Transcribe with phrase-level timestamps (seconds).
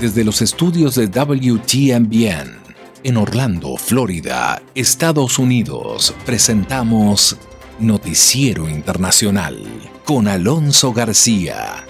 [0.00, 2.56] Desde los estudios de WTMBN
[3.02, 7.36] en Orlando, Florida, Estados Unidos, presentamos
[7.80, 9.60] Noticiero Internacional
[10.04, 11.84] con Alonso García.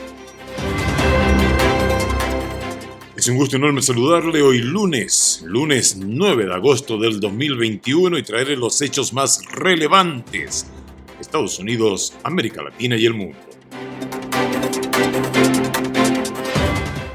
[3.15, 8.57] Es un gusto enorme saludarle hoy lunes, lunes 9 de agosto del 2021 y traerle
[8.57, 10.67] los hechos más relevantes
[11.15, 13.37] de Estados Unidos, América Latina y el mundo.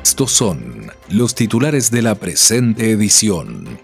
[0.04, 0.83] Estos son
[1.14, 3.80] los titulares de la presente edición.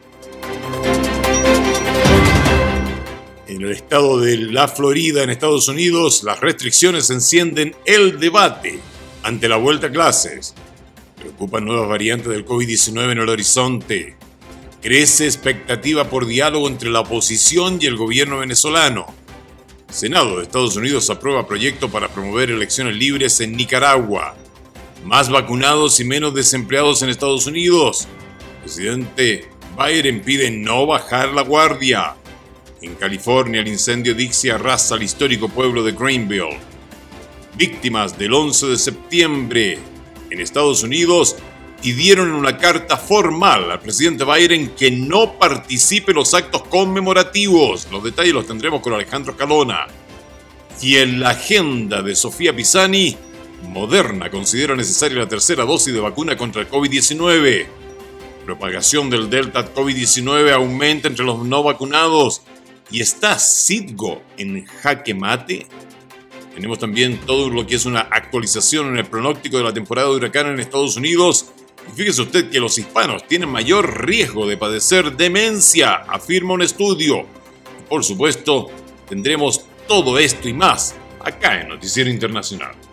[3.48, 8.80] En el estado de la Florida, en Estados Unidos, las restricciones encienden el debate
[9.22, 10.56] ante la vuelta a clases.
[11.18, 14.16] Preocupan nuevas variantes del COVID-19 en el horizonte.
[14.82, 19.06] Crece expectativa por diálogo entre la oposición y el gobierno venezolano.
[19.88, 24.36] Senado de Estados Unidos aprueba proyecto para promover elecciones libres en Nicaragua.
[25.03, 28.08] Más vacunados y menos desempleados en Estados Unidos.
[28.61, 32.16] presidente Biden pide no bajar la guardia.
[32.81, 36.59] En California, el incendio Dixie arrasa al histórico pueblo de Greenville.
[37.56, 39.80] Víctimas del 11 de septiembre
[40.30, 41.38] en Estados Unidos
[41.81, 47.88] pidieron una carta formal al presidente Biden que no participe en los actos conmemorativos.
[47.89, 49.88] Los detalles los tendremos con Alejandro Calona.
[50.81, 53.17] Y en la agenda de Sofía Pisani,
[53.64, 57.68] Moderna considera necesaria la tercera dosis de vacuna contra el COVID-19.
[58.46, 62.42] Propagación del Delta COVID-19 aumenta entre los no vacunados.
[62.92, 65.68] ¿Y está Citgo en jaque mate?
[66.56, 70.16] Tenemos también todo lo que es una actualización en el pronóstico de la temporada de
[70.16, 71.52] huracán en Estados Unidos.
[71.88, 77.26] Y fíjese usted que los hispanos tienen mayor riesgo de padecer demencia, afirma un estudio.
[77.88, 78.68] Por supuesto,
[79.08, 82.89] tendremos todo esto y más acá en Noticiero Internacional.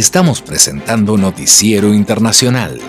[0.00, 2.80] Estamos presentando Noticiero Internacional.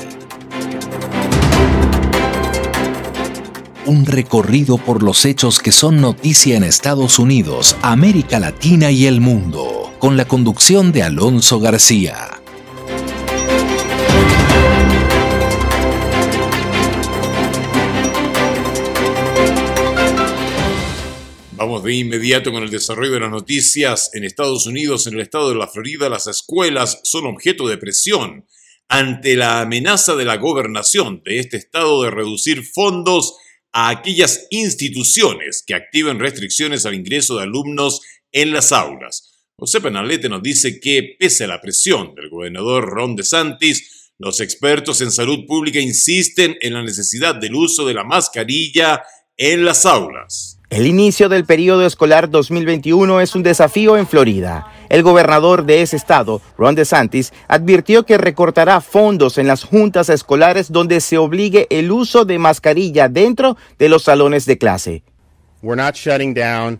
[3.85, 9.19] Un recorrido por los hechos que son noticia en Estados Unidos, América Latina y el
[9.19, 12.40] mundo, con la conducción de Alonso García.
[21.79, 24.11] De inmediato con el desarrollo de las noticias.
[24.13, 28.45] En Estados Unidos, en el estado de la Florida, las escuelas son objeto de presión
[28.89, 33.37] ante la amenaza de la gobernación de este estado de reducir fondos
[33.71, 38.01] a aquellas instituciones que activen restricciones al ingreso de alumnos
[38.33, 39.31] en las aulas.
[39.55, 45.01] José Penalete nos dice que, pese a la presión del gobernador Ron DeSantis, los expertos
[45.01, 49.03] en salud pública insisten en la necesidad del uso de la mascarilla
[49.37, 50.60] en las aulas.
[50.71, 54.71] El inicio del periodo escolar 2021 es un desafío en Florida.
[54.87, 60.71] El gobernador de ese estado, Ron DeSantis, advirtió que recortará fondos en las juntas escolares
[60.71, 65.03] donde se obligue el uso de mascarilla dentro de los salones de clase.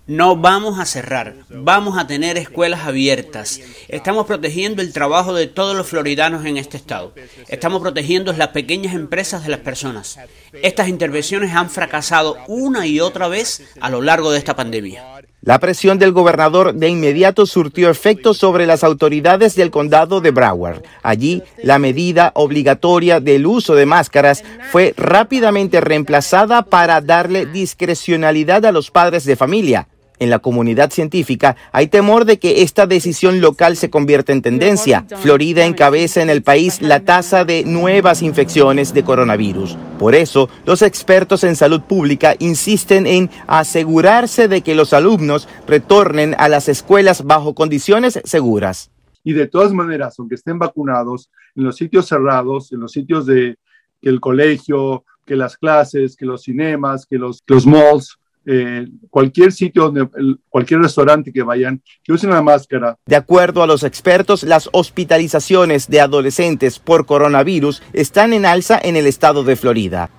[0.08, 3.60] No vamos a cerrar, vamos a tener escuelas abiertas.
[3.88, 7.14] Estamos protegiendo el trabajo de todos los floridanos en este estado.
[7.48, 10.18] Estamos protegiendo las pequeñas empresas de las personas.
[10.64, 15.21] Estas intervenciones han fracasado una y otra vez a lo largo de esta pandemia.
[15.44, 20.84] La presión del gobernador de inmediato surtió efecto sobre las autoridades del condado de Broward.
[21.02, 28.72] Allí, la medida obligatoria del uso de máscaras fue rápidamente reemplazada para darle discrecionalidad a
[28.72, 29.88] los padres de familia.
[30.22, 35.04] En la comunidad científica hay temor de que esta decisión local se convierta en tendencia.
[35.18, 39.76] Florida encabeza en el país la tasa de nuevas infecciones de coronavirus.
[39.98, 46.36] Por eso, los expertos en salud pública insisten en asegurarse de que los alumnos retornen
[46.38, 48.92] a las escuelas bajo condiciones seguras.
[49.24, 53.58] Y de todas maneras, aunque estén vacunados, en los sitios cerrados, en los sitios de
[54.00, 59.52] que el colegio, que las clases, que los cinemas, que los, los malls, eh, cualquier
[59.52, 60.08] sitio, donde,
[60.50, 62.98] cualquier restaurante que vayan, que usen la máscara.
[63.06, 68.96] De acuerdo a los expertos, las hospitalizaciones de adolescentes por coronavirus están en alza en
[68.96, 70.10] el estado de Florida.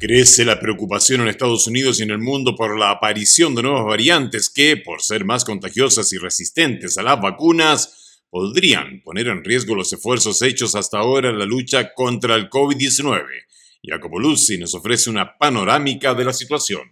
[0.00, 3.84] Crece la preocupación en Estados Unidos y en el mundo por la aparición de nuevas
[3.84, 9.76] variantes que, por ser más contagiosas y resistentes a las vacunas, podrían poner en riesgo
[9.76, 13.22] los esfuerzos hechos hasta ahora en la lucha contra el COVID-19
[13.84, 16.82] Jacopo Luzzi nos ofrece una panorámica de la situación.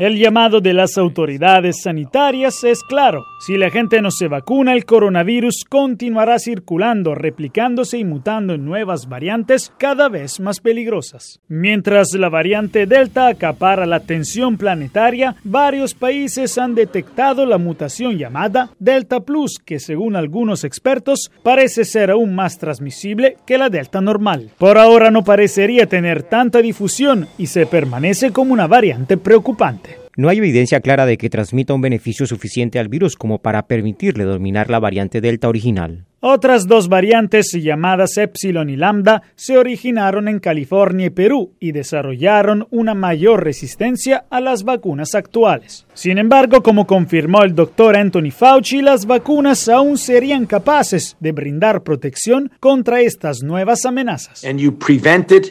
[0.00, 3.24] El llamado de las autoridades sanitarias es claro.
[3.46, 9.08] Si la gente no se vacuna, el coronavirus continuará circulando, replicándose y mutando en nuevas
[9.08, 11.38] variantes cada vez más peligrosas.
[11.46, 18.70] Mientras la variante Delta acapara la atención planetaria, varios países han detectado la mutación llamada
[18.80, 24.50] Delta Plus, que según algunos expertos parece ser aún más transmisible que la Delta normal.
[24.58, 29.98] Por ahora no parece tener tanta difusión y se permanece como una variante preocupante.
[30.16, 34.24] No hay evidencia clara de que transmita un beneficio suficiente al virus como para permitirle
[34.24, 36.06] dominar la variante Delta original.
[36.20, 42.66] Otras dos variantes llamadas Epsilon y Lambda se originaron en California y Perú y desarrollaron
[42.70, 45.86] una mayor resistencia a las vacunas actuales.
[45.94, 51.84] Sin embargo, como confirmó el doctor Anthony Fauci, las vacunas aún serían capaces de brindar
[51.84, 54.42] protección contra estas nuevas amenazas.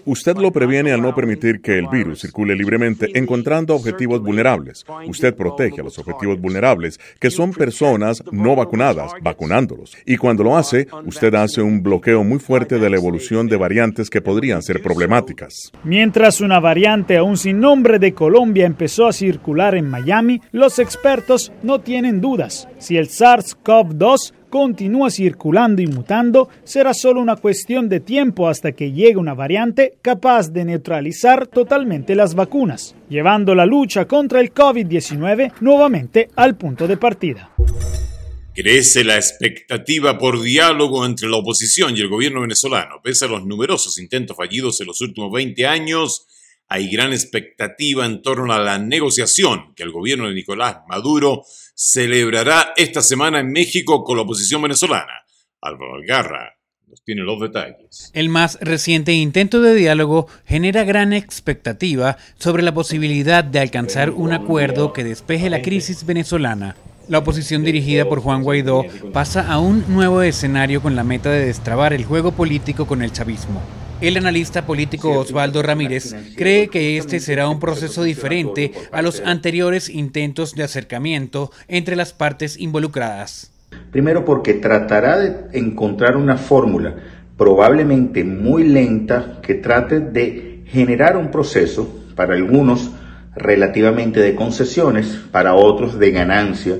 [0.03, 4.85] Usted lo previene al no permitir que el virus circule libremente, encontrando objetivos vulnerables.
[5.07, 9.95] Usted protege a los objetivos vulnerables, que son personas no vacunadas, vacunándolos.
[10.05, 14.09] Y cuando lo hace, usted hace un bloqueo muy fuerte de la evolución de variantes
[14.09, 15.71] que podrían ser problemáticas.
[15.83, 21.51] Mientras una variante aún sin nombre de Colombia empezó a circular en Miami, los expertos
[21.63, 22.67] no tienen dudas.
[22.77, 28.91] Si el SARS-CoV-2 continúa circulando y mutando, será solo una cuestión de tiempo hasta que
[28.91, 35.53] llegue una variante capaz de neutralizar totalmente las vacunas, llevando la lucha contra el COVID-19
[35.61, 37.51] nuevamente al punto de partida.
[38.57, 42.99] Crece la expectativa por diálogo entre la oposición y el gobierno venezolano.
[43.03, 46.25] Pese a los numerosos intentos fallidos en los últimos 20 años,
[46.67, 51.43] hay gran expectativa en torno a la negociación que el gobierno de Nicolás Maduro
[51.75, 55.13] celebrará esta semana en México con la oposición venezolana.
[55.61, 56.57] Álvaro Algarra
[56.87, 58.09] nos tiene los detalles.
[58.15, 64.33] El más reciente intento de diálogo genera gran expectativa sobre la posibilidad de alcanzar un
[64.33, 66.75] acuerdo que despeje la crisis venezolana.
[67.09, 68.83] La oposición dirigida por Juan Guaidó
[69.13, 73.13] pasa a un nuevo escenario con la meta de destrabar el juego político con el
[73.13, 73.61] chavismo.
[74.01, 79.89] El analista político Osvaldo Ramírez cree que este será un proceso diferente a los anteriores
[79.89, 83.51] intentos de acercamiento entre las partes involucradas.
[83.91, 86.95] Primero porque tratará de encontrar una fórmula
[87.37, 92.91] probablemente muy lenta que trate de generar un proceso para algunos
[93.37, 96.77] relativamente de concesiones, para otros de ganancia.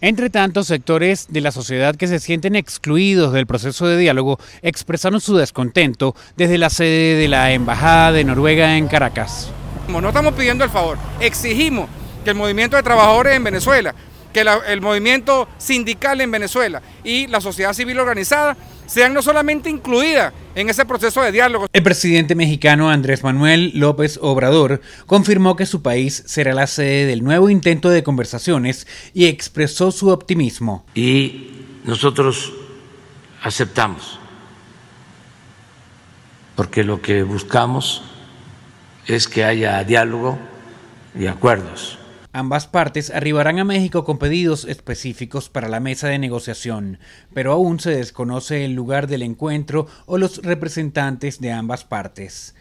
[0.00, 5.20] Entre tanto, sectores de la sociedad que se sienten excluidos del proceso de diálogo expresaron
[5.20, 9.50] su descontento desde la sede de la Embajada de Noruega en Caracas.
[9.88, 11.88] No estamos pidiendo el favor, exigimos
[12.22, 13.94] que el movimiento de trabajadores en Venezuela,
[14.32, 18.56] que el movimiento sindical en Venezuela y la sociedad civil organizada
[18.86, 21.68] sean no solamente incluidas en ese proceso de diálogo.
[21.72, 27.22] El presidente mexicano Andrés Manuel López Obrador confirmó que su país será la sede del
[27.22, 30.84] nuevo intento de conversaciones y expresó su optimismo.
[30.96, 31.50] Y
[31.84, 32.52] nosotros
[33.40, 34.18] aceptamos,
[36.56, 38.02] porque lo que buscamos
[39.06, 40.40] es que haya diálogo
[41.16, 41.97] y acuerdos
[42.38, 47.00] Ambas partes arribarán a México con pedidos específicos para la mesa de negociación,
[47.34, 52.54] pero aún se desconoce el lugar del encuentro o los representantes de ambas partes.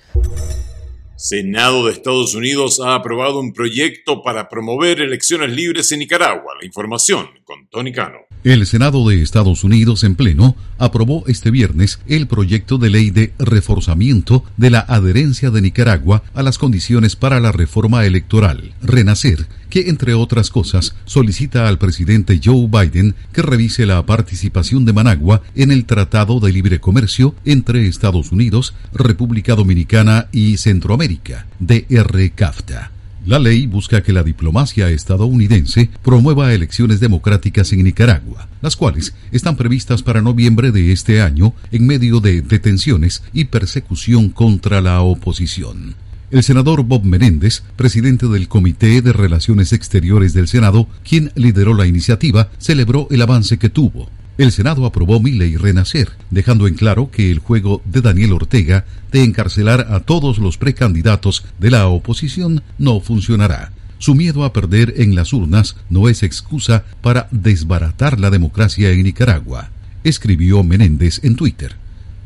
[1.15, 6.55] Senado de Estados Unidos ha aprobado un proyecto para promover elecciones libres en Nicaragua.
[6.59, 8.26] La información con Tony Cano.
[8.43, 13.33] El Senado de Estados Unidos en pleno aprobó este viernes el proyecto de ley de
[13.39, 19.89] reforzamiento de la adherencia de Nicaragua a las condiciones para la reforma electoral, Renacer, que
[19.89, 25.71] entre otras cosas solicita al presidente Joe Biden que revise la participación de Managua en
[25.71, 32.96] el Tratado de Libre Comercio entre Estados Unidos, República Dominicana y Centroamérica, DR-CAFTA.
[33.27, 39.57] La ley busca que la diplomacia estadounidense promueva elecciones democráticas en Nicaragua, las cuales están
[39.57, 45.95] previstas para noviembre de este año en medio de detenciones y persecución contra la oposición.
[46.31, 51.85] El senador Bob Menéndez, presidente del Comité de Relaciones Exteriores del Senado, quien lideró la
[51.85, 54.07] iniciativa, celebró el avance que tuvo
[54.37, 58.85] el Senado aprobó mi ley Renacer, dejando en claro que el juego de Daniel Ortega
[59.11, 63.71] de encarcelar a todos los precandidatos de la oposición no funcionará.
[63.97, 69.01] Su miedo a perder en las urnas no es excusa para desbaratar la democracia en
[69.03, 69.71] Nicaragua,
[70.03, 71.75] escribió Menéndez en Twitter.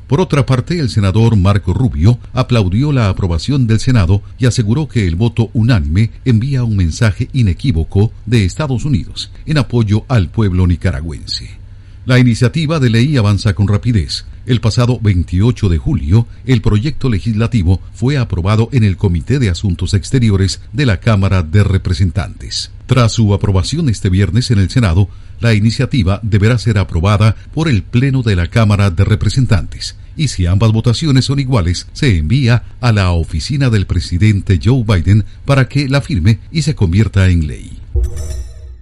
[0.07, 5.07] Por otra parte, el senador Marco Rubio aplaudió la aprobación del Senado y aseguró que
[5.07, 11.60] el voto unánime envía un mensaje inequívoco de Estados Unidos en apoyo al pueblo nicaragüense.
[12.11, 14.25] La iniciativa de ley avanza con rapidez.
[14.45, 19.93] El pasado 28 de julio, el proyecto legislativo fue aprobado en el Comité de Asuntos
[19.93, 22.69] Exteriores de la Cámara de Representantes.
[22.85, 25.07] Tras su aprobación este viernes en el Senado,
[25.39, 30.47] la iniciativa deberá ser aprobada por el Pleno de la Cámara de Representantes y si
[30.47, 35.87] ambas votaciones son iguales, se envía a la oficina del presidente Joe Biden para que
[35.87, 37.79] la firme y se convierta en ley.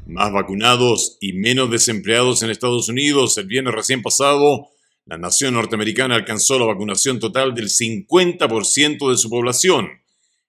[0.10, 3.38] Más vacunados y menos desempleados en Estados Unidos.
[3.38, 4.70] El viernes recién pasado,
[5.06, 9.88] la nación norteamericana alcanzó la vacunación total del 50% de su población.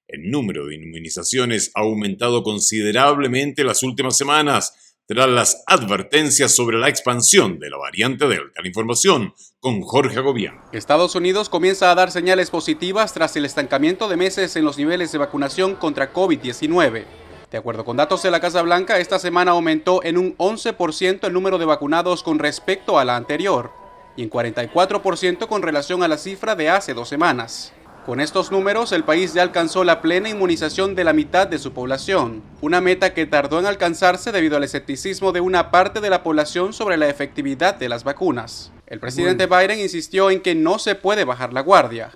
[0.08, 6.88] El número de inmunizaciones ha aumentado considerablemente las últimas semanas tras las advertencias sobre la
[6.88, 8.62] expansión de la variante Delta.
[8.62, 10.58] La información con Jorge Agobián.
[10.72, 15.12] Estados Unidos comienza a dar señales positivas tras el estancamiento de meses en los niveles
[15.12, 17.04] de vacunación contra COVID-19.
[17.50, 21.32] De acuerdo con datos de la Casa Blanca, esta semana aumentó en un 11% el
[21.32, 23.72] número de vacunados con respecto a la anterior
[24.16, 27.72] y en 44% con relación a la cifra de hace dos semanas.
[28.06, 31.72] Con estos números, el país ya alcanzó la plena inmunización de la mitad de su
[31.72, 36.22] población, una meta que tardó en alcanzarse debido al escepticismo de una parte de la
[36.22, 38.72] población sobre la efectividad de las vacunas.
[38.86, 42.12] El presidente Biden insistió en que no se puede bajar la guardia.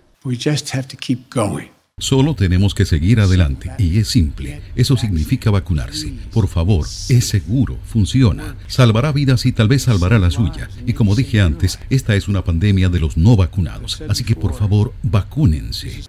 [2.04, 4.60] Solo tenemos que seguir adelante y es simple.
[4.74, 6.12] Eso significa vacunarse.
[6.32, 10.68] Por favor, es seguro, funciona, salvará vidas y tal vez salvará la suya.
[10.86, 14.02] Y como dije antes, esta es una pandemia de los no vacunados.
[14.08, 16.02] Así que por favor, vacúnense.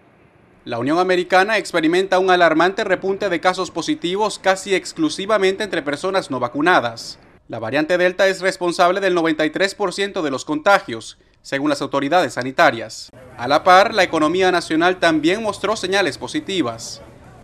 [0.65, 6.39] La Unión Americana experimenta un alarmante repunte de casos positivos casi exclusivamente entre personas no
[6.39, 7.19] vacunadas.
[7.47, 13.11] La variante Delta es responsable del 93% de los contagios según las autoridades sanitarias.
[13.37, 17.01] A la par, la economía nacional también mostró señales positivas.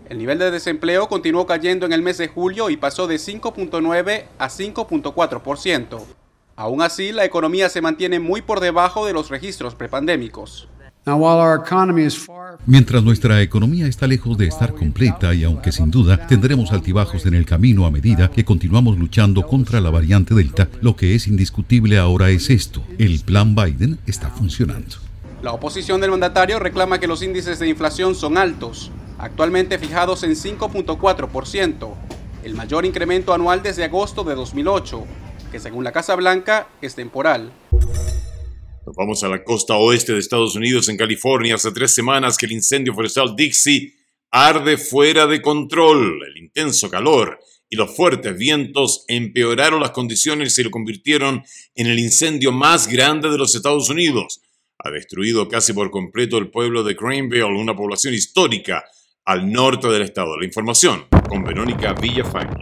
[0.08, 4.24] El nivel de desempleo continuó cayendo en el mes de julio y pasó de 5.9
[4.40, 6.02] a 5.4%.
[6.56, 10.70] Aún así, la economía se mantiene muy por debajo de los registros prepandémicos.
[12.66, 17.34] Mientras nuestra economía está lejos de estar completa y aunque sin duda tendremos altibajos en
[17.34, 21.98] el camino a medida que continuamos luchando contra la variante Delta, lo que es indiscutible
[21.98, 25.11] ahora es esto, el plan Biden está funcionando.
[25.42, 30.32] La oposición del mandatario reclama que los índices de inflación son altos, actualmente fijados en
[30.34, 31.96] 5.4%,
[32.44, 35.04] el mayor incremento anual desde agosto de 2008,
[35.52, 37.52] que según la Casa Blanca es temporal.
[38.86, 41.56] Nos vamos a la costa oeste de Estados Unidos, en California.
[41.56, 43.96] Hace tres semanas que el incendio forestal Dixie
[44.30, 46.22] arde fuera de control.
[46.24, 51.44] El intenso calor y los fuertes vientos empeoraron las condiciones y lo convirtieron
[51.74, 54.42] en el incendio más grande de los Estados Unidos.
[54.84, 58.84] Ha destruido casi por completo el pueblo de Greenville, una población histórica
[59.26, 60.36] al norte del estado.
[60.40, 62.58] La información con Verónica Villafañe.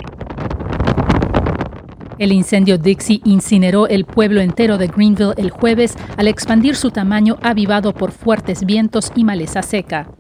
[2.18, 7.38] El incendio Dixie incineró el pueblo entero de Greenville el jueves al expandir su tamaño
[7.42, 10.19] avivado por fuertes vientos y maleza seca.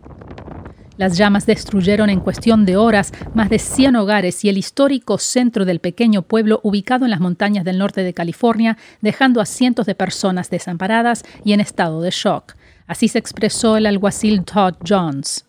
[0.99, 5.63] Las llamas destruyeron en cuestión de horas más de 100 hogares y el histórico centro
[5.63, 9.95] del pequeño pueblo ubicado en las montañas del norte de California, dejando a cientos de
[9.95, 12.55] personas desamparadas y en estado de shock.
[12.85, 15.45] Así se expresó el alguacil Todd Jones.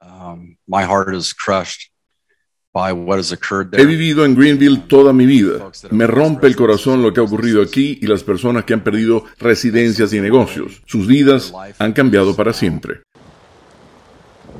[0.00, 1.90] Um, my heart is crushed.
[2.74, 5.70] He vivido en Greenville toda mi vida.
[5.90, 9.24] Me rompe el corazón lo que ha ocurrido aquí y las personas que han perdido
[9.38, 10.82] residencias y negocios.
[10.86, 13.00] Sus vidas han cambiado para siempre.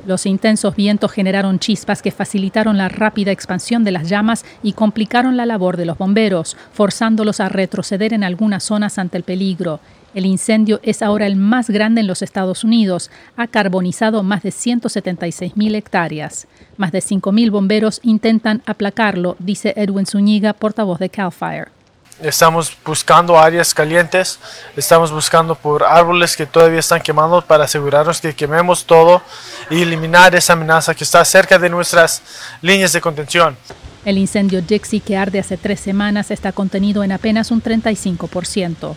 [0.07, 5.35] Los intensos vientos generaron chispas que facilitaron la rápida expansión de las llamas y complicaron
[5.35, 9.81] la labor de los bomberos, forzándolos a retroceder en algunas zonas ante el peligro.
[10.13, 13.11] El incendio es ahora el más grande en los Estados Unidos.
[13.35, 16.47] Ha carbonizado más de 176 mil hectáreas.
[16.77, 21.76] Más de 5 mil bomberos intentan aplacarlo, dice Edwin Zúñiga, portavoz de Cal Fire.
[22.21, 24.39] Estamos buscando áreas calientes,
[24.75, 29.21] estamos buscando por árboles que todavía están quemando para asegurarnos que quememos todo
[29.69, 32.23] y eliminar esa amenaza que está cerca de nuestras
[32.63, 33.55] líneas de contención.
[34.03, 38.95] El incendio Dixie que arde hace tres semanas está contenido en apenas un 35%.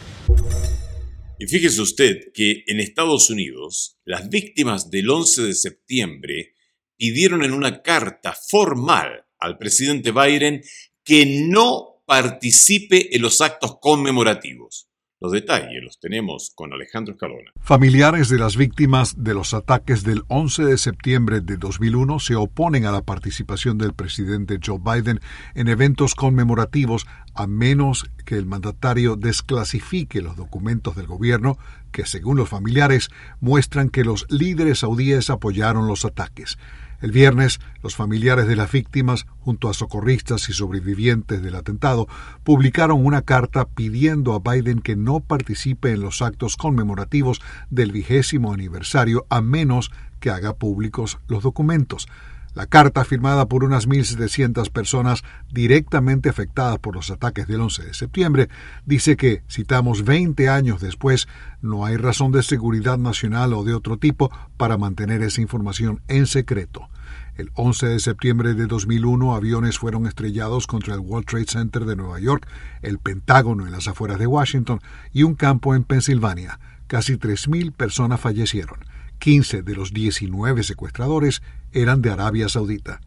[1.39, 6.55] Y fíjese usted que en Estados Unidos, las víctimas del 11 de septiembre
[6.97, 10.63] pidieron en una carta formal al presidente Biden
[11.05, 14.89] que no participe en los actos conmemorativos.
[15.21, 17.53] Los detalles los tenemos con Alejandro Escalona.
[17.61, 22.85] Familiares de las víctimas de los ataques del 11 de septiembre de 2001 se oponen
[22.85, 25.21] a la participación del presidente Joe Biden
[25.55, 31.59] en eventos conmemorativos a menos que el mandatario desclasifique los documentos del gobierno
[31.93, 36.59] que, según los familiares, muestran que los líderes saudíes apoyaron los ataques.
[37.01, 42.07] El viernes, los familiares de las víctimas, junto a socorristas y sobrevivientes del atentado,
[42.45, 47.41] publicaron una carta pidiendo a Biden que no participe en los actos conmemorativos
[47.71, 49.91] del vigésimo aniversario a menos
[50.21, 52.07] que haga públicos los documentos.
[52.53, 57.95] La carta, firmada por unas 1.700 personas directamente afectadas por los ataques del 11 de
[57.95, 58.49] septiembre,
[58.85, 61.29] dice que, citamos 20 años después,
[61.63, 66.27] no hay razón de seguridad nacional o de otro tipo para mantener esa información en
[66.27, 66.90] secreto.
[67.37, 71.97] El 11 de septiembre de 2001, aviones fueron estrellados contra el World Trade Center de
[71.97, 72.47] Nueva York,
[72.83, 74.81] el Pentágono en las afueras de Washington
[75.13, 76.61] y un campo en Pensilvania.
[76.87, 78.85] Casi 3.000 personas fallecieron.
[79.21, 83.01] 15 de los 19 secuestradores eran de Arabia Saudita.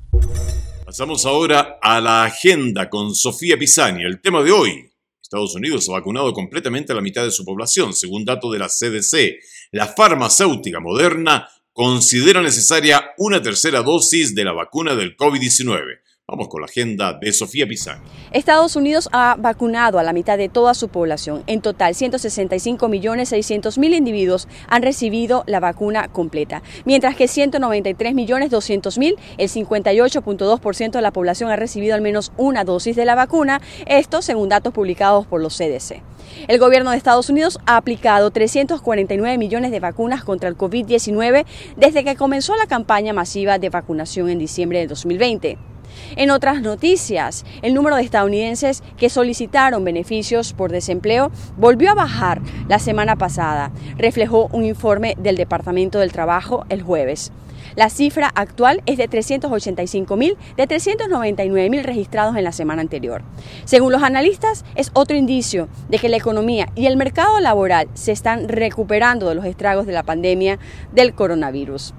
[0.86, 4.04] Pasamos ahora a la agenda con Sofía Pisani.
[4.04, 4.90] El tema de hoy.
[5.22, 8.68] Estados Unidos ha vacunado completamente a la mitad de su población, según datos de la
[8.68, 9.40] CDC.
[9.72, 16.03] La farmacéutica moderna considera necesaria una tercera dosis de la vacuna del COVID-19.
[16.26, 18.02] Vamos con la agenda de Sofía Pizarro.
[18.32, 21.44] Estados Unidos ha vacunado a la mitad de toda su población.
[21.48, 31.02] En total, 165.600.000 individuos han recibido la vacuna completa, mientras que 193.200.000, el 58.2% de
[31.02, 35.28] la población ha recibido al menos una dosis de la vacuna, esto según datos publicados
[35.28, 36.02] por los CDC.
[36.48, 42.06] El gobierno de Estados Unidos ha aplicado 349 millones de vacunas contra el COVID-19 desde
[42.06, 45.73] que comenzó la campaña masiva de vacunación en diciembre de 2020.
[46.16, 52.42] En otras noticias, el número de estadounidenses que solicitaron beneficios por desempleo volvió a bajar
[52.68, 57.32] la semana pasada, reflejó un informe del Departamento del Trabajo el jueves.
[57.76, 63.24] La cifra actual es de 385 mil de 399 mil registrados en la semana anterior.
[63.66, 68.12] Según los analistas, es otro indicio de que la economía y el mercado laboral se
[68.12, 70.60] están recuperando de los estragos de la pandemia
[70.92, 71.94] del coronavirus.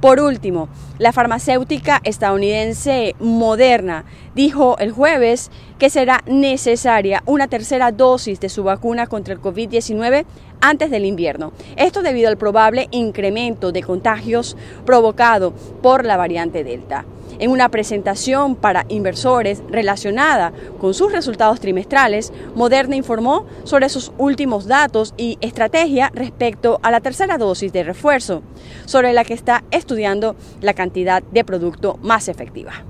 [0.00, 4.04] Por último, la farmacéutica estadounidense Moderna
[4.36, 5.50] dijo el jueves
[5.80, 10.24] que será necesaria una tercera dosis de su vacuna contra el COVID-19
[10.60, 11.52] antes del invierno.
[11.76, 15.52] Esto debido al probable incremento de contagios provocado
[15.82, 17.04] por la variante Delta
[17.38, 24.66] en una presentación para inversores relacionada con sus resultados trimestrales, Moderna informó sobre sus últimos
[24.66, 28.42] datos y estrategia respecto a la tercera dosis de refuerzo,
[28.84, 32.84] sobre la que está estudiando la cantidad de producto más efectiva.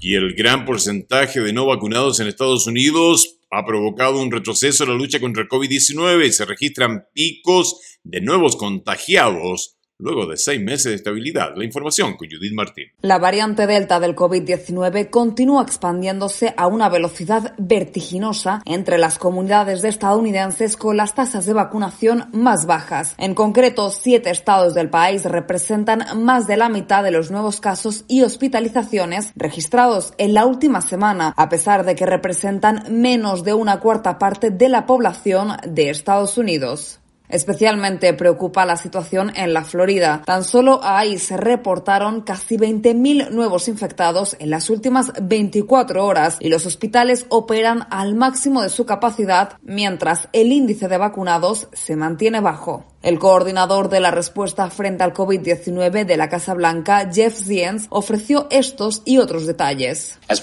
[0.00, 4.90] Y el gran porcentaje de no vacunados en Estados Unidos ha provocado un retroceso en
[4.90, 10.60] la lucha contra el COVID-19 y se registran picos de nuevos contagiados luego de seis
[10.60, 11.54] meses de estabilidad.
[11.56, 12.86] La información con Judith Martín.
[13.00, 19.88] La variante Delta del COVID-19 continúa expandiéndose a una velocidad vertiginosa entre las comunidades de
[19.88, 23.14] estadounidenses con las tasas de vacunación más bajas.
[23.18, 28.04] En concreto, siete estados del país representan más de la mitad de los nuevos casos
[28.08, 33.80] y hospitalizaciones registrados en la última semana, a pesar de que representan menos de una
[33.80, 37.00] cuarta parte de la población de Estados Unidos.
[37.34, 40.22] Especialmente preocupa la situación en la Florida.
[40.24, 46.48] Tan solo ahí se reportaron casi 20.000 nuevos infectados en las últimas 24 horas y
[46.48, 52.40] los hospitales operan al máximo de su capacidad mientras el índice de vacunados se mantiene
[52.40, 52.93] bajo.
[53.04, 58.46] El coordinador de la respuesta frente al COVID-19 de la Casa Blanca, Jeff Zients, ofreció
[58.50, 60.18] estos y otros detalles.
[60.26, 60.34] A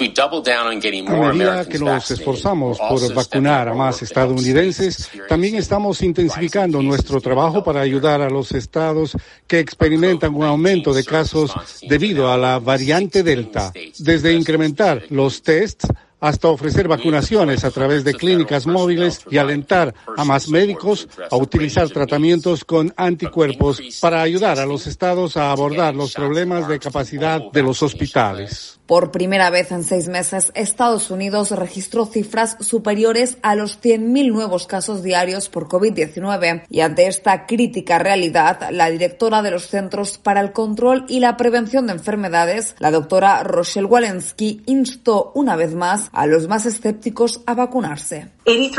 [1.33, 7.81] medida que nos esforzamos por vacunar a más estadounidenses, también estamos intensificando nuestro trabajo para
[7.81, 13.73] ayudar a los estados que experimentan un aumento de casos debido a la variante Delta,
[13.97, 15.87] desde incrementar los tests
[16.21, 21.89] hasta ofrecer vacunaciones a través de clínicas móviles y alentar a más médicos a utilizar
[21.89, 27.63] tratamientos con anticuerpos para ayudar a los estados a abordar los problemas de capacidad de
[27.63, 28.80] los hospitales.
[28.91, 34.67] Por primera vez en seis meses, Estados Unidos registró cifras superiores a los 100.000 nuevos
[34.67, 40.41] casos diarios por COVID-19 y ante esta crítica realidad, la directora de los Centros para
[40.41, 46.09] el Control y la Prevención de Enfermedades, la doctora Rochelle Walensky, instó una vez más
[46.11, 48.33] a los más escépticos a vacunarse.
[48.43, 48.73] El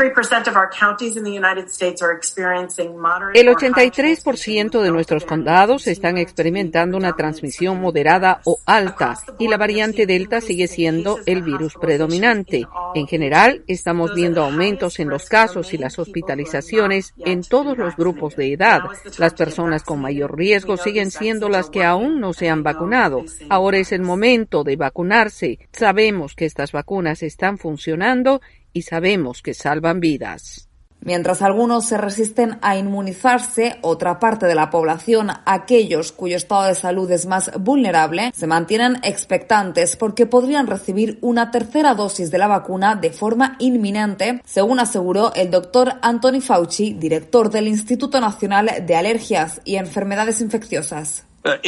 [3.47, 10.41] 83% de nuestros condados están experimentando una transmisión moderada o alta y la variante Delta
[10.41, 12.65] sigue siendo el virus predominante.
[12.95, 18.35] En general, estamos viendo aumentos en los casos y las hospitalizaciones en todos los grupos
[18.35, 18.81] de edad.
[19.17, 23.23] Las personas con mayor riesgo siguen siendo las que aún no se han vacunado.
[23.49, 25.59] Ahora es el momento de vacunarse.
[25.71, 28.41] Sabemos que estas vacunas están funcionando
[28.73, 30.69] y sabemos que salvan vidas.
[31.05, 36.75] Mientras algunos se resisten a inmunizarse, otra parte de la población, aquellos cuyo estado de
[36.75, 42.47] salud es más vulnerable, se mantienen expectantes porque podrían recibir una tercera dosis de la
[42.47, 48.95] vacuna de forma inminente, según aseguró el doctor Anthony Fauci, director del Instituto Nacional de
[48.95, 51.25] Alergias y Enfermedades Infecciosas.
[51.45, 51.59] Uh,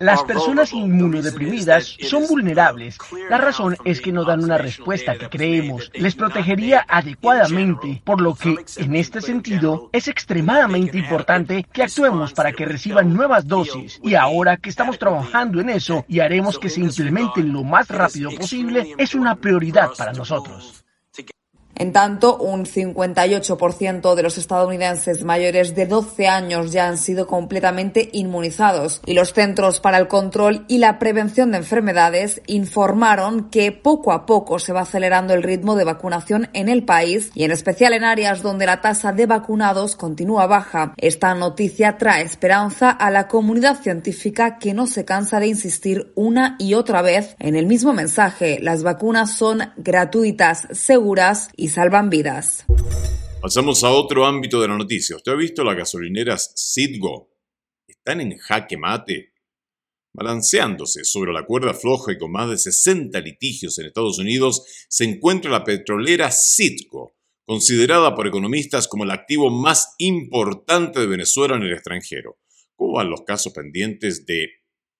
[0.00, 2.98] las personas inmunodeprimidas son vulnerables.
[3.28, 8.34] La razón es que no dan una respuesta que creemos les protegería adecuadamente, por lo
[8.34, 14.00] que, en este sentido, es extremadamente importante que actuemos para que reciban nuevas dosis.
[14.02, 18.30] Y ahora que estamos trabajando en eso y haremos que se implementen lo más rápido
[18.30, 20.82] posible, es una prioridad para nosotros.
[21.80, 28.10] En tanto, un 58% de los estadounidenses mayores de 12 años ya han sido completamente
[28.12, 34.12] inmunizados y los Centros para el Control y la Prevención de Enfermedades informaron que poco
[34.12, 37.94] a poco se va acelerando el ritmo de vacunación en el país y en especial
[37.94, 40.92] en áreas donde la tasa de vacunados continúa baja.
[40.98, 46.56] Esta noticia trae esperanza a la comunidad científica que no se cansa de insistir una
[46.58, 48.58] y otra vez en el mismo mensaje.
[48.60, 52.66] Las vacunas son gratuitas, seguras y salvan vidas.
[53.40, 55.16] Pasamos a otro ámbito de la noticia.
[55.16, 57.30] ¿Usted ha visto las gasolineras Citgo?
[57.88, 59.32] Están en jaque mate.
[60.12, 65.04] Balanceándose sobre la cuerda floja y con más de 60 litigios en Estados Unidos, se
[65.04, 71.62] encuentra la petrolera Citgo, considerada por economistas como el activo más importante de Venezuela en
[71.62, 72.38] el extranjero.
[72.74, 74.48] ¿Cómo van los casos pendientes de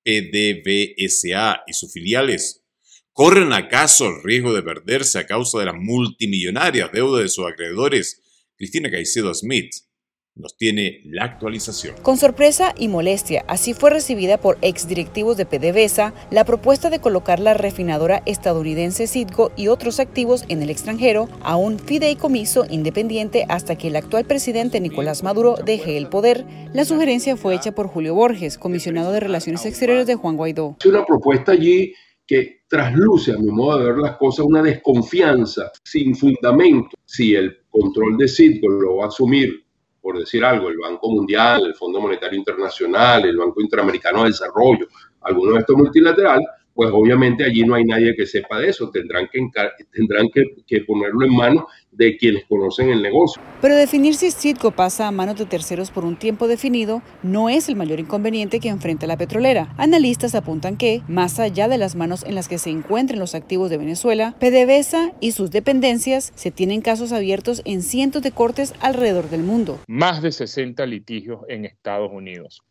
[0.05, 2.60] PDVSA y sus filiales?
[3.13, 8.23] ¿Corren acaso el riesgo de perderse a causa de las multimillonarias deudas de sus acreedores?
[8.57, 9.73] Cristina Caicedo Smith
[10.37, 11.97] nos tiene la actualización.
[12.03, 17.41] Con sorpresa y molestia, así fue recibida por exdirectivos de PDVSA la propuesta de colocar
[17.41, 23.77] la refinadora estadounidense Citgo y otros activos en el extranjero a un fideicomiso independiente hasta
[23.77, 26.47] que el actual presidente Nicolás Maduro deje el poder.
[26.73, 30.77] La sugerencia fue hecha por Julio Borges, comisionado de Relaciones Exteriores de Juan Guaidó.
[30.79, 31.93] Es una propuesta allí
[32.31, 36.97] que trasluce, a mi modo de ver las cosas, una desconfianza sin fundamento.
[37.05, 39.65] Si el control de Citgo lo va a asumir,
[40.01, 44.87] por decir algo, el Banco Mundial, el Fondo Monetario Internacional, el Banco Interamericano de Desarrollo,
[45.23, 46.47] alguno de estos multilaterales,
[46.81, 49.39] pues obviamente allí no hay nadie que sepa de eso, tendrán que,
[49.93, 53.43] tendrán que, ponerlo en manos de quienes conocen el negocio.
[53.61, 57.69] Pero definir si Citgo pasa a manos de terceros por un tiempo definido no es
[57.69, 59.75] el mayor inconveniente que enfrenta la petrolera.
[59.77, 63.69] Analistas apuntan que, más allá de las manos en las que se encuentren los activos
[63.69, 69.29] de Venezuela, PDVSA y sus dependencias se tienen casos abiertos en cientos de cortes alrededor
[69.29, 69.79] del mundo.
[69.87, 72.63] Más de 60 litigios en Estados Unidos.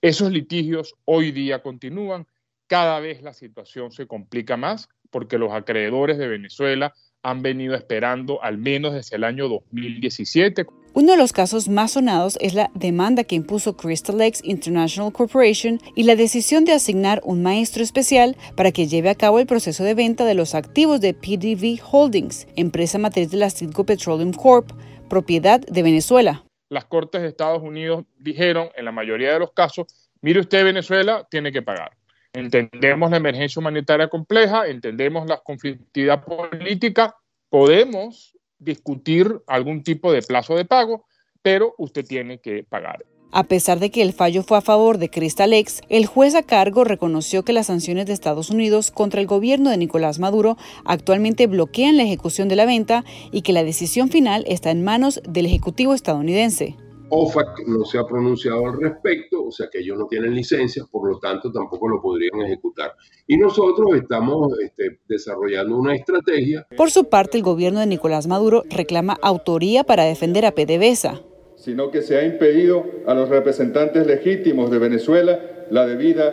[0.00, 2.26] Esos litigios hoy día continúan
[2.70, 8.40] cada vez la situación se complica más porque los acreedores de Venezuela han venido esperando
[8.44, 10.66] al menos desde el año 2017.
[10.94, 15.80] Uno de los casos más sonados es la demanda que impuso Crystal Lakes International Corporation
[15.96, 19.82] y la decisión de asignar un maestro especial para que lleve a cabo el proceso
[19.82, 24.70] de venta de los activos de PDV Holdings, empresa matriz de la Citgo Petroleum Corp,
[25.08, 26.44] propiedad de Venezuela.
[26.68, 29.88] Las Cortes de Estados Unidos dijeron en la mayoría de los casos,
[30.22, 31.99] mire usted Venezuela, tiene que pagar.
[32.32, 37.16] Entendemos la emergencia humanitaria compleja, entendemos la conflictividad política,
[37.48, 41.06] podemos discutir algún tipo de plazo de pago,
[41.42, 43.04] pero usted tiene que pagar.
[43.32, 46.42] A pesar de que el fallo fue a favor de Crystal X, el juez a
[46.42, 51.46] cargo reconoció que las sanciones de Estados Unidos contra el gobierno de Nicolás Maduro actualmente
[51.46, 55.46] bloquean la ejecución de la venta y que la decisión final está en manos del
[55.46, 56.76] Ejecutivo estadounidense.
[57.10, 61.10] OFAC no se ha pronunciado al respecto, o sea que ellos no tienen licencia, por
[61.10, 62.94] lo tanto tampoco lo podrían ejecutar.
[63.26, 66.66] Y nosotros estamos este, desarrollando una estrategia.
[66.76, 71.20] Por su parte, el gobierno de Nicolás Maduro reclama autoría para defender a PDVSA.
[71.56, 76.32] Sino que se ha impedido a los representantes legítimos de Venezuela la debida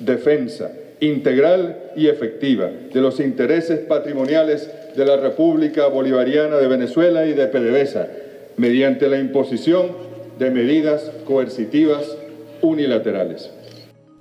[0.00, 7.34] defensa integral y efectiva de los intereses patrimoniales de la República Bolivariana de Venezuela y
[7.34, 8.23] de PDVSA
[8.56, 9.88] mediante la imposición
[10.38, 12.04] de medidas coercitivas
[12.62, 13.50] unilaterales.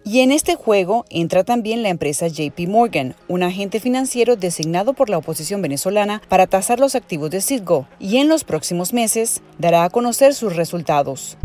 [0.06, 5.10] Y en este juego entra también la empresa JP Morgan, un agente financiero designado por
[5.10, 9.86] la oposición venezolana para tasar los activos de Citgo, y en los próximos meses dará
[9.86, 11.38] a conocer sus resultados.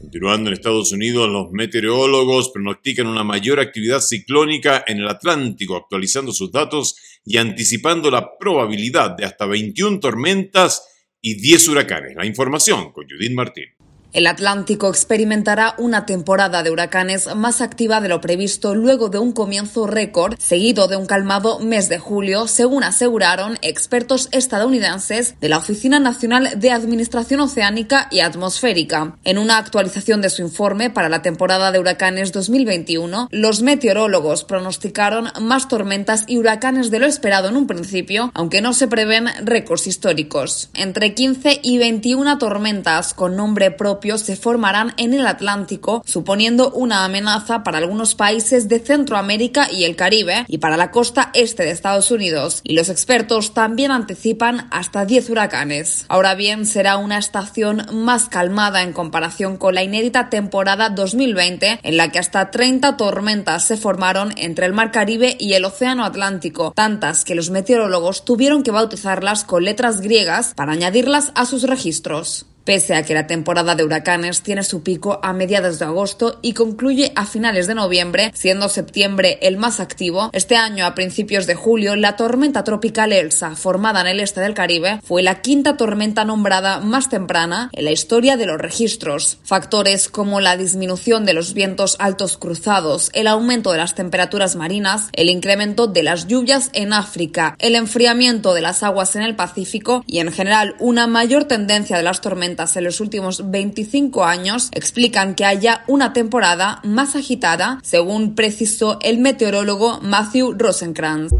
[0.00, 6.32] Continuando en Estados Unidos, los meteorólogos pronostican una mayor actividad ciclónica en el Atlántico, actualizando
[6.32, 6.96] sus datos
[7.26, 10.87] y anticipando la probabilidad de hasta 21 tormentas
[11.20, 12.14] y 10 huracanes.
[12.16, 13.77] La información con Judith Martín.
[14.14, 19.32] El Atlántico experimentará una temporada de huracanes más activa de lo previsto luego de un
[19.32, 25.58] comienzo récord seguido de un calmado mes de julio, según aseguraron expertos estadounidenses de la
[25.58, 29.14] Oficina Nacional de Administración Oceánica y Atmosférica.
[29.24, 35.28] En una actualización de su informe para la temporada de huracanes 2021, los meteorólogos pronosticaron
[35.42, 39.86] más tormentas y huracanes de lo esperado en un principio, aunque no se prevén récords
[39.86, 40.70] históricos.
[40.72, 47.04] Entre 15 y 21 tormentas con nombre propio se formarán en el Atlántico, suponiendo una
[47.04, 51.70] amenaza para algunos países de Centroamérica y el Caribe y para la costa este de
[51.70, 52.60] Estados Unidos.
[52.62, 56.06] Y los expertos también anticipan hasta 10 huracanes.
[56.08, 61.96] Ahora bien, será una estación más calmada en comparación con la inédita temporada 2020, en
[61.96, 66.72] la que hasta 30 tormentas se formaron entre el Mar Caribe y el Océano Atlántico,
[66.74, 72.46] tantas que los meteorólogos tuvieron que bautizarlas con letras griegas para añadirlas a sus registros
[72.68, 76.52] pese a que la temporada de huracanes tiene su pico a mediados de agosto y
[76.52, 80.28] concluye a finales de noviembre, siendo septiembre el más activo.
[80.34, 84.52] Este año, a principios de julio, la tormenta tropical Elsa, formada en el este del
[84.52, 89.38] Caribe, fue la quinta tormenta nombrada más temprana en la historia de los registros.
[89.44, 95.08] Factores como la disminución de los vientos altos cruzados, el aumento de las temperaturas marinas,
[95.14, 100.04] el incremento de las lluvias en África, el enfriamiento de las aguas en el Pacífico
[100.06, 105.36] y en general una mayor tendencia de las tormentas en los últimos 25 años explican
[105.36, 111.32] que haya una temporada más agitada, según precisó el meteorólogo Matthew Rosenkrantz.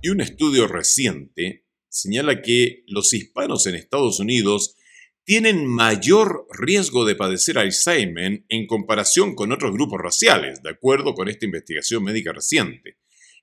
[0.00, 4.76] Y un estudio reciente señala que los hispanos en Estados Unidos
[5.24, 11.28] tienen mayor riesgo de padecer Alzheimer en comparación con otros grupos raciales, de acuerdo con
[11.28, 12.96] esta investigación médica reciente.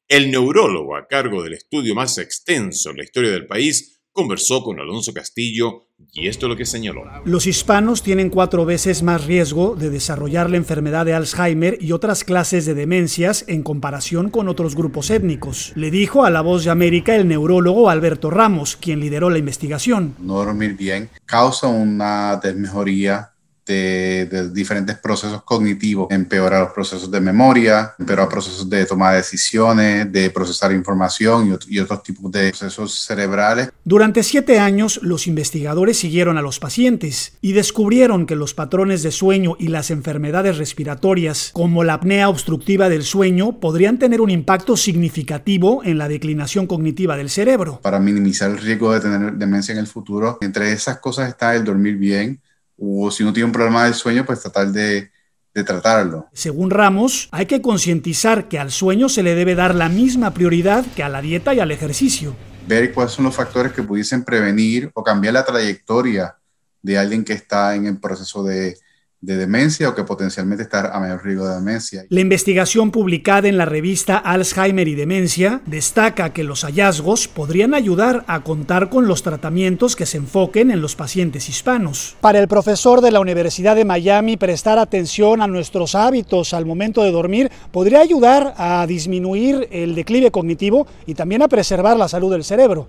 [0.08, 4.80] El neurólogo a cargo del estudio más extenso en la historia del país conversó con
[4.80, 7.04] Alonso Castillo y esto es lo que señaló.
[7.26, 12.24] Los hispanos tienen cuatro veces más riesgo de desarrollar la enfermedad de Alzheimer y otras
[12.24, 16.72] clases de demencias en comparación con otros grupos étnicos, le dijo a La Voz de
[16.72, 20.16] América el neurólogo Alberto Ramos, quien lideró la investigación.
[20.20, 23.31] No dormir bien causa una desmejoría
[23.66, 30.12] de, diferentes procesos cognitivos, empeora los procesos de memoria, empeora procesos de toma de decisiones,
[30.12, 33.70] de procesar información y, y otros tipos de procesos cerebrales.
[33.84, 39.12] Durante siete años, los investigadores siguieron a los pacientes y descubrieron que los patrones de
[39.12, 44.78] sueño y las enfermedades respiratorias, como la apnea obstructiva del sueño, podrían tener un impacto
[44.78, 47.80] significativo en la declinación cognitiva del cerebro.
[47.82, 51.64] Para minimizar el riesgo de tener demencia en el futuro, entre esas cosas está el
[51.64, 52.42] dormir bien,
[52.82, 55.12] o si uno tiene un problema del sueño, pues tratar de,
[55.54, 56.28] de tratarlo.
[56.34, 60.84] Según Ramos, hay que concientizar que al sueño se le debe dar la misma prioridad
[60.96, 62.36] que a la dieta y al ejercicio.
[62.68, 66.36] Ver cuáles son los factores que pudiesen prevenir o cambiar la trayectoria
[66.82, 68.78] de alguien que está en el proceso de,
[69.22, 72.04] de demencia o que potencialmente está a mayor riesgo de demencia.
[72.10, 78.24] La investigación publicada en la revista Alzheimer y Demencia destaca que los hallazgos podrían ayudar
[78.28, 82.16] a contar con los tratamientos que se enfoquen en los pacientes hispanos.
[82.20, 87.04] Para el profesor de la Universidad de Miami, prestar atención a nuestros hábitos al momento
[87.04, 92.32] de dormir podría ayudar a disminuir el declive cognitivo y también a preservar la salud
[92.32, 92.88] del cerebro.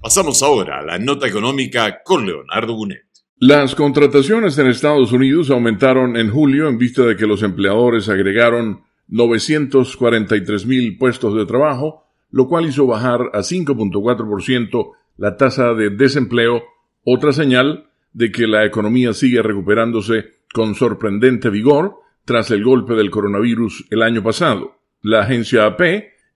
[0.00, 3.13] Pasamos ahora a la nota económica con Leonardo Bunet.
[3.38, 8.82] Las contrataciones en Estados Unidos aumentaron en julio en vista de que los empleadores agregaron
[9.08, 16.62] 943 mil puestos de trabajo, lo cual hizo bajar a 5.4% la tasa de desempleo,
[17.04, 23.10] otra señal de que la economía sigue recuperándose con sorprendente vigor tras el golpe del
[23.10, 24.78] coronavirus el año pasado.
[25.02, 25.82] La agencia AP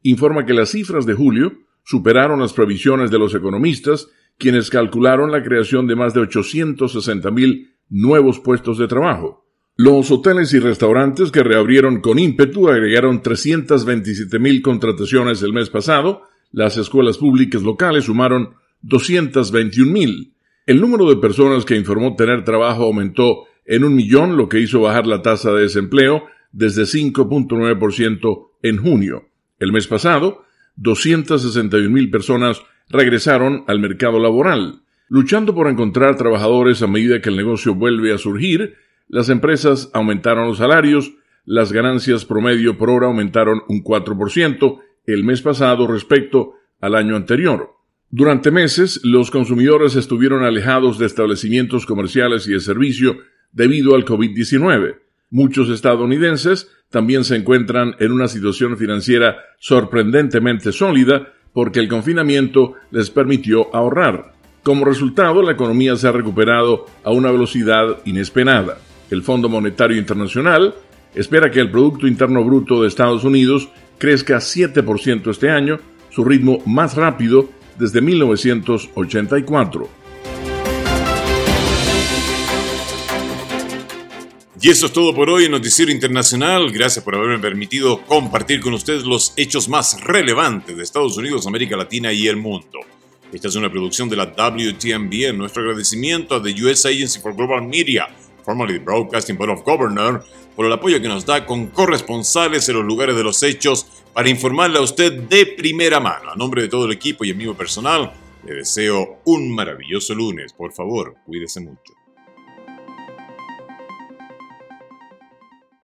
[0.02, 1.52] informa que las cifras de julio
[1.84, 7.74] superaron las previsiones de los economistas quienes calcularon la creación de más de 860 mil
[7.88, 9.44] nuevos puestos de trabajo.
[9.76, 16.22] Los hoteles y restaurantes que reabrieron con ímpetu agregaron 327 mil contrataciones el mes pasado,
[16.50, 20.34] las escuelas públicas locales sumaron 221 mil.
[20.66, 24.80] El número de personas que informó tener trabajo aumentó en un millón, lo que hizo
[24.80, 29.28] bajar la tasa de desempleo desde 5.9% en junio.
[29.58, 30.44] El mes pasado,
[30.76, 34.82] 261 mil personas regresaron al mercado laboral.
[35.08, 38.76] Luchando por encontrar trabajadores a medida que el negocio vuelve a surgir,
[39.08, 45.40] las empresas aumentaron los salarios, las ganancias promedio por hora aumentaron un 4% el mes
[45.40, 47.70] pasado respecto al año anterior.
[48.10, 53.18] Durante meses, los consumidores estuvieron alejados de establecimientos comerciales y de servicio
[53.52, 54.98] debido al COVID-19.
[55.30, 63.10] Muchos estadounidenses también se encuentran en una situación financiera sorprendentemente sólida porque el confinamiento les
[63.10, 64.32] permitió ahorrar.
[64.62, 68.78] Como resultado, la economía se ha recuperado a una velocidad inesperada.
[69.10, 70.76] El Fondo Monetario Internacional
[71.16, 73.68] espera que el Producto Interno Bruto de Estados Unidos
[73.98, 79.88] crezca 7% este año, su ritmo más rápido desde 1984.
[84.60, 86.72] Y eso es todo por hoy en Noticiero Internacional.
[86.72, 91.76] Gracias por haberme permitido compartir con ustedes los hechos más relevantes de Estados Unidos, América
[91.76, 92.80] Latina y el mundo.
[93.32, 95.36] Esta es una producción de la WTMB.
[95.36, 98.08] Nuestro agradecimiento a the US Agency for Global Media,
[98.44, 100.24] formerly Broadcasting Board of Governors,
[100.56, 104.28] por el apoyo que nos da con corresponsales en los lugares de los hechos para
[104.28, 106.32] informarle a usted de primera mano.
[106.32, 108.12] A nombre de todo el equipo y amigo personal,
[108.44, 110.52] le deseo un maravilloso lunes.
[110.52, 111.97] Por favor, cuídese mucho.